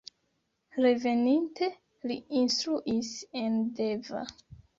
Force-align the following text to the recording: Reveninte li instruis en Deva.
Reveninte 0.85 1.69
li 2.13 2.17
instruis 2.41 3.13
en 3.45 3.61
Deva. 3.83 4.25